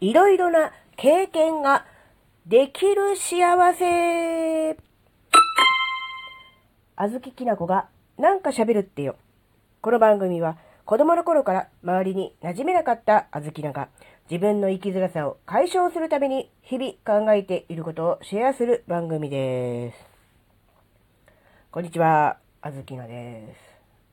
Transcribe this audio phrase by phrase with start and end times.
[0.00, 1.84] いろいろな経験が
[2.46, 4.78] できる幸せ。
[6.96, 9.16] あずききなこがなんか喋るってよ。
[9.82, 13.90] この番組は子供の頃から周りに馴染めなかったあずきなが
[14.30, 19.98] 自分の生きづらさを解消するために日々考えていることをシェアする番組です。
[21.70, 23.60] こんにちは、あずきなです。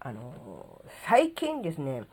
[0.01, 2.03] あの、最近ですね、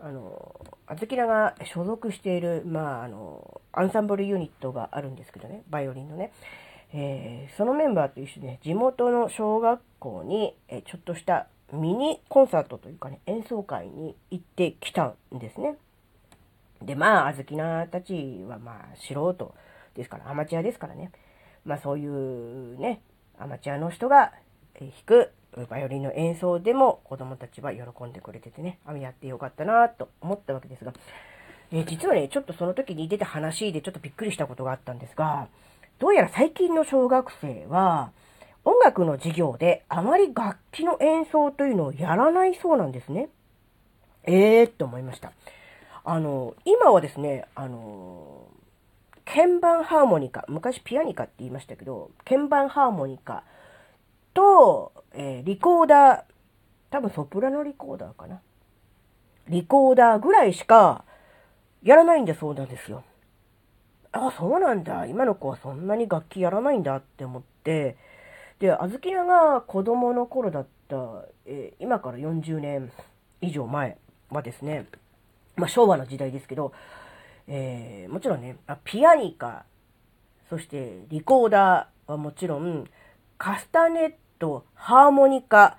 [0.00, 6.32] あの、あずきなが所属している、まあ、あの、アンサンブルユニットがあるんですけどね、バイオリンのね。
[6.92, 15.76] えー、そのメンバーと一緒にね、地元の小学校に、えちょっとしたミニコンサートというかね、演奏会に行ってきたんですね。
[16.82, 19.54] で、まあ、あずきなたちはまあ、素人
[19.94, 21.10] ですから、アマチュアですからね。
[21.64, 23.00] まあ、そういうね、
[23.38, 24.32] アマチュアの人が
[24.78, 25.32] 弾く
[25.68, 30.92] バイオリンの演奏でも子供たちは喜んでくれててね、あやってよかったなと思ったわけですが、
[31.72, 35.48] え、実はね、ちょっとその時に出た話でちょっとびっくりしたことがあったんですが、
[35.98, 38.10] どうやら最近の小学生は、
[38.64, 43.28] 音楽の授業であまり楽器の演奏というのをやらないそうなんですね。
[44.24, 45.32] ええー、って思いました。
[46.04, 48.48] あの、今はですね、あの、
[49.26, 53.42] 鍵盤ハーモニカ、昔ピアニカって言いましたけど、鍵盤ハーモニカ
[54.34, 56.22] と、えー、リコーダー、
[56.90, 58.40] 多分ソプラノリコーダーかな。
[59.48, 61.04] リコーダーぐらいしか
[61.82, 63.04] やらないんだそうなんですよ。
[64.12, 65.06] あ、そうなんだ。
[65.06, 67.96] 今の子はそんなに楽器やらないんだって思って、
[68.58, 72.92] で、あずきなが子供の頃だった、えー、今から40年
[73.40, 73.98] 以上前
[74.30, 74.86] はですね、
[75.56, 76.72] まあ昭和の時代ですけど、
[77.46, 79.64] えー、もちろんね、ピアニカ、
[80.48, 82.86] そしてリコーダーはもちろん、
[83.36, 84.14] カスタネッ
[84.44, 85.78] ト、ハーモニカ、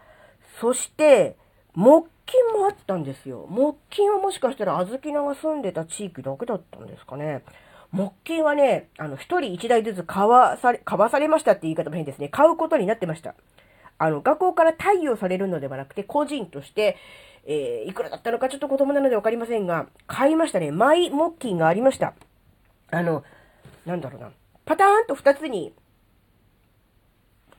[0.60, 1.38] そして
[1.76, 3.46] 木琴もあったんですよ。
[3.48, 7.44] 木琴はもしかしたらあずきなが住んでた地域だけだったんですかね。
[7.92, 12.30] 木琴はね、あの、一人一台ずつ買わされ、買わされましたって言い方も変ですね。
[12.30, 13.36] 買うことになってました。
[14.00, 16.98] あの、学校から貸与されるのではなくて、個人として、
[17.46, 20.72] えー、いくらだったのかちょっと子供なのでわかりませんが、買いましたね。
[20.72, 22.14] マイ木琴がありました。
[22.90, 23.24] あの、
[23.86, 24.31] なんだろうな。
[24.66, 25.74] パターンと二つに、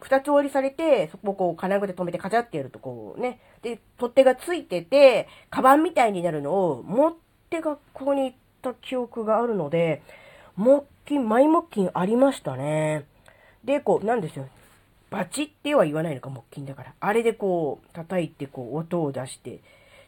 [0.01, 3.41] 二つ折りされて、そこをこう金具で止めてカチャってやるとこうね。
[3.63, 7.15] で、取っ手がついてて、カバンみたいになるのを持っ
[7.51, 10.03] て学校に行った記憶があるので、
[10.57, 13.05] 木琴、マイ木琴ありましたね。
[13.65, 14.47] で、こう、なんですよ。
[15.11, 16.95] バチっては言わないのか、木琴だから。
[17.01, 19.59] あれでこう、叩いて、こう、音を出して、っ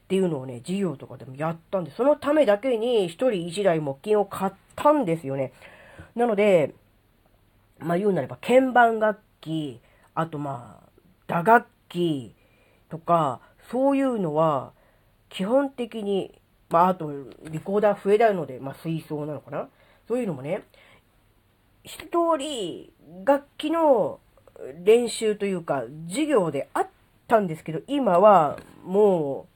[0.09, 5.53] ていうのをね、授業とかでもやったんで、そのためだけに一人一台木琴を買ったんですよね。
[6.15, 6.75] なので、
[7.79, 9.81] まあ言うなれば、鍵盤楽器、
[10.15, 10.89] あとまあ、
[11.27, 12.35] 打楽器
[12.89, 13.41] とか、
[13.71, 14.73] そういうのは、
[15.29, 16.41] 基本的に、
[16.71, 17.11] まああと、
[17.45, 19.69] リコーダー増えたので、まあ水槽なのかな
[20.07, 20.63] そういうのもね、
[21.85, 22.93] 一通り
[23.25, 24.21] 楽器の
[24.85, 26.87] 練習というか、授業であっ
[27.27, 29.47] たんですけど、今はも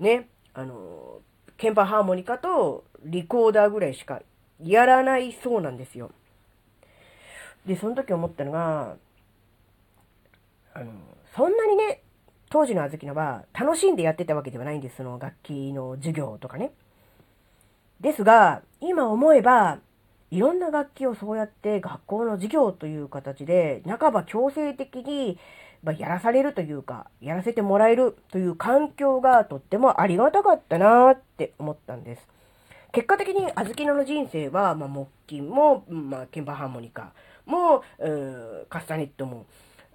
[0.00, 1.20] う、ね、あの、
[1.60, 4.22] 鍵盤ハーモニカとリコーダーぐらいしか
[4.62, 6.10] やらないそうなんですよ。
[7.66, 8.96] で、その時思ったのが、
[10.74, 10.92] あの、
[11.34, 12.02] そんなにね、
[12.50, 14.96] 当時のあずきのは楽しんでやってたわけではないんです。
[14.96, 16.72] その楽器の授業とかね。
[18.00, 19.78] ですが、今思えば、
[20.30, 25.38] いろんな楽器をそうやって学校の授業という形で、半ば強制的に、
[25.82, 32.26] まやらされるというか、やらせてもらえるという環境がとってもありがたかったなって思ったんです。
[32.92, 37.12] 結果的にあずきの人生は、まあ、木琴も、まあ、鍵盤ハーモニカ
[37.46, 39.46] もう、カスタネットも、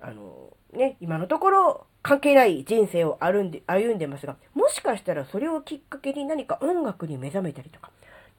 [0.02, 7.92] あの、ね、今のところ関係ない人生を歩んで、歩んでますが、もしかしたらそれをきっかけに何か音楽に目覚めたりとか、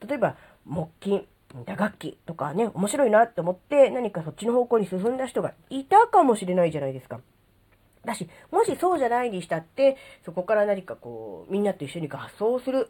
[0.07, 0.35] 例えば
[0.65, 1.27] 木琴、
[1.65, 7.19] 打楽器とかね、面白いなって思って何かそっちの方向に進んだ人がいたかもしれないじゃないですか。
[8.05, 12.89] だし、もしそうじゃないにしたって、そこから何かこう、みんなと一緒に合奏する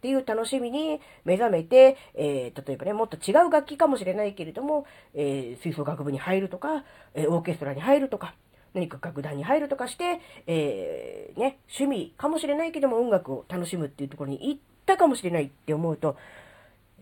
[0.00, 8.34] っていう楽しみに目覚めて、えー、例えばね、もっと違う楽器かもしれないけれども、えー、吹奏楽部に入るとか、え、オーケストラに入るとか、
[8.72, 16.16] 何か楽団に入るとかして、えー、ね、趣味かもしれないけども音楽を楽しむっていうところに行ったかもしれないって思うと、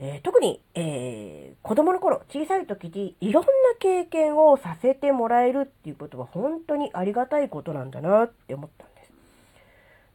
[0.00, 3.48] え、特に、えー、子供の頃、小さい時にいろんな
[3.78, 9.12] 経験をさせてもらえるっていうことは本当にありがたいことなんだなって思ったんです。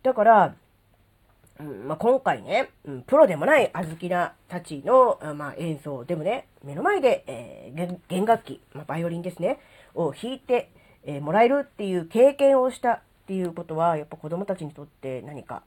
[0.04, 0.56] だから、
[1.60, 9.60] うんまあ、今回ね、うん、プロでもないあずきなたちの、まあ、演奏でもね、目の前で、えー、弦楽器、まあ、バイオリンですね、
[9.94, 10.72] を弾いて、
[11.04, 15.64] えー、もらえるっていう経験をしたっていうことは、やっぱ子供たちにとって何か、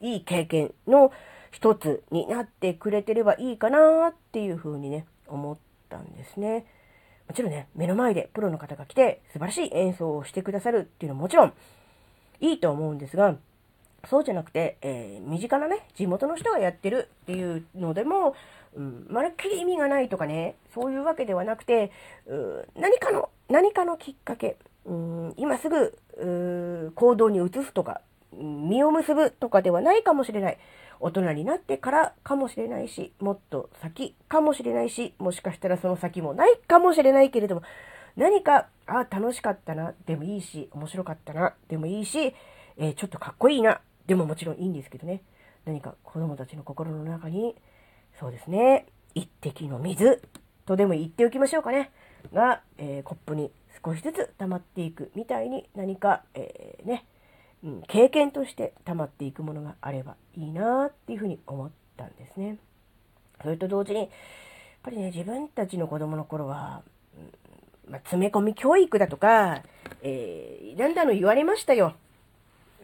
[0.00, 1.12] いい経験の
[1.50, 5.56] 一つになってくれてればいいかなっていうふうにね、思っ
[5.88, 6.66] たんですね。
[7.28, 11.52] もちろんね、目の前でプロの方が来て素晴らしい演奏をしてくださるっていうのはもちろん
[12.40, 13.36] いいと思うんですが、
[14.08, 18.34] そうじゃなくて、えー、身近なね、地元の人がやってるっていうのでも、
[18.74, 21.90] うん、まるっきり意味がないとかね、そういうわけではなくて、
[22.74, 28.00] 何かの、何かのきっかけ、うん、今すぐ行動に移すとか、
[28.32, 30.58] 実を結ぶとかではないかもしれない。
[30.98, 37.62] 大人になってからかもしれないし、もっと先かもしれないし、もしかしたらその先もないかもしれないけれども、
[38.16, 42.34] 何か、あ、楽しかったな、でもいいし、面白かったな、でもいいし、
[42.78, 45.22] えー、ちょっとかっこいいな、でももちろんいいんですけどね。
[45.64, 47.56] 何か子供たちの心の中に、
[48.18, 50.22] そうですね、一滴の水
[50.64, 51.90] とでも言っておきましょうかね。
[52.32, 53.50] が、えー、コップに
[53.84, 57.04] 少しずつ溜まっていくみたいに何か、えー、ね、
[57.64, 62.58] うん、経験として溜まっていくものがあればいいなっていうふうに思ったんですね。
[63.42, 64.08] それと同時に、やっ
[64.82, 66.82] ぱりね、自分たちの子供の頃は、
[67.86, 69.62] うん、まあ、詰め込み教育だとか、
[70.02, 71.94] えー、なんだの言われましたよ。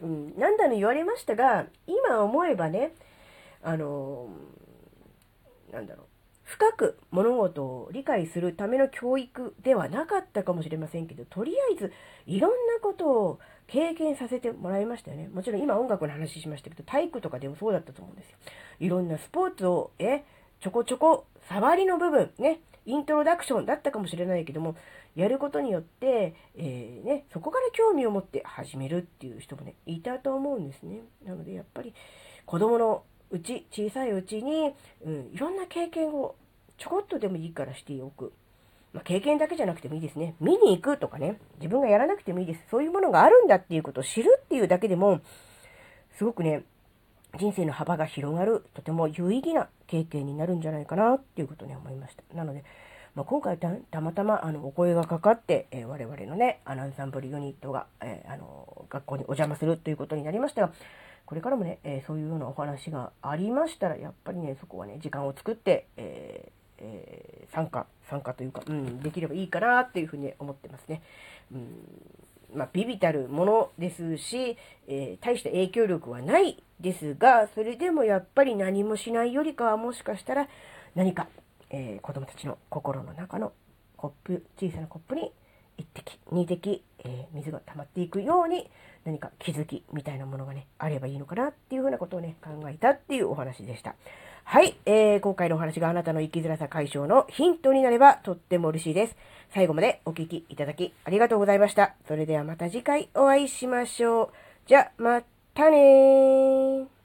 [0.03, 2.91] うん、なんだの言われましたが、今思えばね、
[3.63, 4.27] あの、
[5.71, 6.05] なんだろう。
[6.43, 11.93] 深く物事を理解するための教育ではなかったかもしれませんけど、とりあえず
[12.27, 15.29] いろんなことを経験させてもらいましたよね。
[15.33, 18.37] もちろん今音楽の話しましたけど、体育とかでもそうだったと思うんですよ。
[18.81, 20.23] いろんなスポーツを、え、
[20.59, 24.75] ちょこちょこ、触りの部分、ね、イントロダクションだったかもしれないけども、
[25.15, 31.01] やることによって、えー、ね、そこから興味を持って始めるっていう人もね、いたと思うんですね。
[31.25, 31.93] なので、やっぱり、
[32.45, 34.73] 子供のうち、小さいうちに、
[35.05, 36.35] うん、いろんな経験を
[36.77, 38.33] ちょこっとでもいいからしておく。
[38.93, 40.35] まあ、経験だけじゃなくてもいいですね。
[40.39, 42.61] 見に行くとかね、自分がやらなくてもいいです。
[42.69, 45.21] そういうものがあるんだっていうことを知るっていうだけでも、
[46.17, 46.63] すごくね、
[47.39, 52.23] 人生の幅が広がる、とても有意義な経験になるんじゃないかなっていうことに思いました。
[52.35, 52.63] なので、
[53.15, 60.73] まあ、今回たまたまあのお声がかかって、えー、我々のね、アナウンサンブルユニットが、えー、あの学校にお邪魔するということになりましたが、
[61.25, 71.01] これからもね、えー、そういうようなお話がありましたら、やっぱりね、そこはね、時間を作って、ええ参加、参加というか、うん、できればいいかなっていうふうに思ってますね。
[71.51, 72.22] うん
[72.55, 74.57] まあ、ビビたるものですし、
[74.87, 80.47] えー、大した影響力はないですが、それでもやっぱり何もしないよりかはもしかしたら
[80.95, 81.27] 何か
[81.73, 83.51] えー、子供たちの心の中の
[83.97, 85.33] コップ、小さなコップに、
[86.33, 88.69] 2滴、えー、水が溜まっていくように
[89.05, 93.95] 何か気づきみたいなものがね、あればいいのかなっていうふうなことをね、考えたっていうお話でした。
[94.45, 99.15] はい、えー、今回のお話があなたの生きづらさ解消のヒントになればとっても嬉しいです。
[99.53, 101.95] 最後までお聴きいただきありがとうございました。
[102.07, 104.29] それではまた次回お会いしましょう。
[104.67, 105.21] じゃ、ま
[105.53, 107.02] たねー。